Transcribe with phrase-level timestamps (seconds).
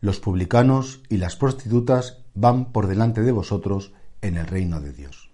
[0.00, 5.30] Los publicanos y las prostitutas van por delante de vosotros en el reino de Dios.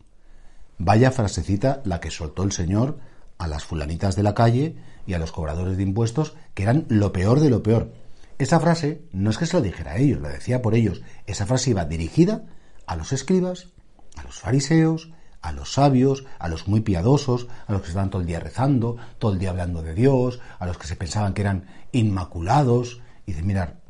[0.78, 2.98] Vaya frasecita la que soltó el Señor
[3.38, 7.12] a las fulanitas de la calle y a los cobradores de impuestos, que eran lo
[7.12, 7.92] peor de lo peor.
[8.38, 11.02] Esa frase no es que se lo dijera a ellos, la decía por ellos.
[11.26, 12.44] Esa frase iba dirigida
[12.86, 13.68] a los escribas,
[14.16, 18.22] a los fariseos, a los sabios, a los muy piadosos, a los que estaban todo
[18.22, 21.42] el día rezando, todo el día hablando de Dios, a los que se pensaban que
[21.42, 23.83] eran inmaculados, y de mirar,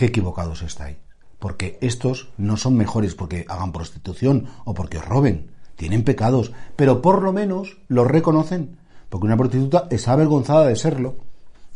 [0.00, 0.96] qué equivocados estáis.
[1.38, 5.50] Porque estos no son mejores porque hagan prostitución o porque os roben.
[5.76, 8.78] Tienen pecados, pero por lo menos los reconocen.
[9.10, 11.16] Porque una prostituta está avergonzada de serlo.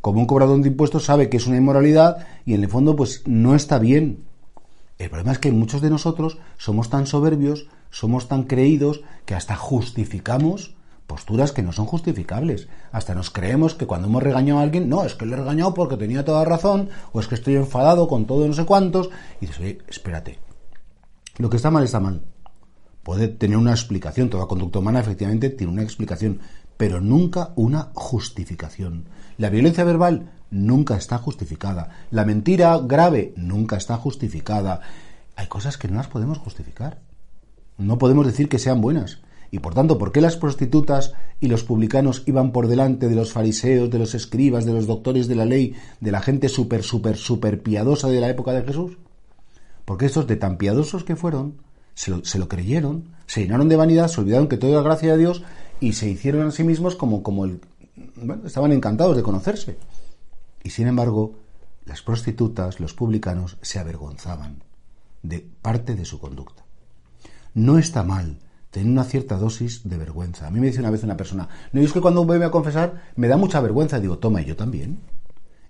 [0.00, 3.24] Como un cobrador de impuestos sabe que es una inmoralidad y en el fondo pues
[3.26, 4.24] no está bien.
[4.98, 9.54] El problema es que muchos de nosotros somos tan soberbios, somos tan creídos que hasta
[9.54, 12.68] justificamos posturas que no son justificables.
[12.92, 15.74] Hasta nos creemos que cuando hemos regañado a alguien, no, es que le he regañado
[15.74, 19.10] porque tenía toda razón, o es que estoy enfadado con todo no sé cuántos,
[19.40, 20.38] y dices, oye, espérate,
[21.38, 22.24] lo que está mal está mal.
[23.02, 26.40] Puede tener una explicación, toda conducta humana efectivamente tiene una explicación,
[26.76, 29.06] pero nunca una justificación.
[29.36, 31.90] La violencia verbal nunca está justificada.
[32.10, 34.80] La mentira grave nunca está justificada.
[35.36, 37.00] Hay cosas que no las podemos justificar.
[37.76, 39.20] No podemos decir que sean buenas.
[39.54, 43.32] Y por tanto, ¿por qué las prostitutas y los publicanos iban por delante de los
[43.32, 47.16] fariseos, de los escribas, de los doctores de la ley, de la gente súper, súper,
[47.16, 48.98] súper piadosa de la época de Jesús?
[49.84, 51.58] Porque estos de tan piadosos que fueron,
[51.94, 55.44] se lo, creyeron, se llenaron de vanidad, se olvidaron que todo era gracia de Dios
[55.78, 57.60] y se hicieron a sí mismos como, como el...
[58.16, 59.78] Bueno, estaban encantados de conocerse.
[60.64, 61.32] Y sin embargo,
[61.84, 64.64] las prostitutas, los publicanos, se avergonzaban
[65.22, 66.64] de parte de su conducta.
[67.54, 68.40] No está mal
[68.74, 70.48] tener una cierta dosis de vergüenza.
[70.48, 73.04] A mí me dice una vez una persona, no, es que cuando voy a confesar
[73.14, 74.00] me da mucha vergüenza.
[74.00, 74.98] Digo, toma, y yo también.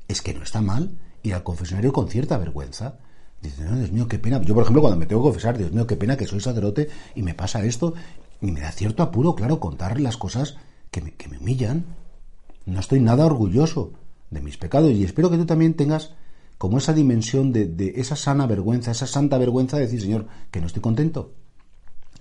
[0.09, 2.97] Es que no está mal ir al confesionario con cierta vergüenza.
[3.43, 4.41] Dice, no, Dios mío, qué pena.
[4.41, 6.89] Yo, por ejemplo, cuando me tengo que confesar, Dios mío, qué pena que soy sacerdote
[7.15, 7.93] y me pasa esto.
[8.41, 10.57] Y me da cierto apuro, claro, contar las cosas
[10.91, 11.85] que me, que me humillan.
[12.65, 13.93] No estoy nada orgulloso
[14.31, 16.15] de mis pecados y espero que tú también tengas
[16.57, 20.63] como esa dimensión de, de esa sana vergüenza, esa santa vergüenza de decir, Señor, que
[20.63, 21.35] no estoy contento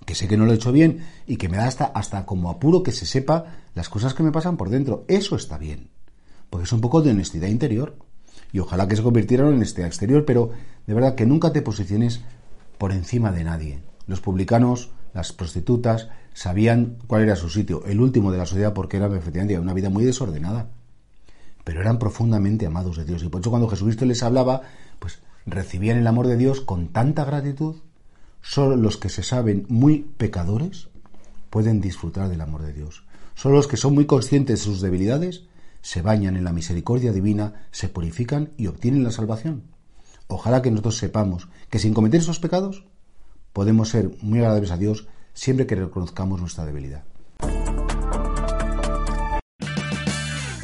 [0.05, 2.49] que sé que no lo he hecho bien y que me da hasta, hasta como
[2.49, 5.05] apuro que se sepa las cosas que me pasan por dentro.
[5.07, 5.89] Eso está bien,
[6.49, 7.95] porque es un poco de honestidad interior.
[8.51, 10.51] Y ojalá que se convirtiera en honestidad exterior, pero
[10.85, 12.21] de verdad que nunca te posiciones
[12.77, 13.79] por encima de nadie.
[14.05, 18.97] Los publicanos, las prostitutas, sabían cuál era su sitio, el último de la sociedad, porque
[18.97, 20.69] era efectivamente una vida muy desordenada.
[21.63, 23.23] Pero eran profundamente amados de Dios.
[23.23, 24.61] Y por eso cuando Jesucristo les hablaba,
[24.99, 27.77] pues recibían el amor de Dios con tanta gratitud
[28.43, 30.89] Solo los que se saben muy pecadores
[31.49, 33.05] pueden disfrutar del amor de Dios.
[33.35, 35.45] Solo los que son muy conscientes de sus debilidades
[35.81, 39.63] se bañan en la misericordia divina, se purifican y obtienen la salvación.
[40.27, 42.85] Ojalá que nosotros sepamos que sin cometer esos pecados
[43.53, 47.05] podemos ser muy agradables a Dios siempre que reconozcamos nuestra debilidad.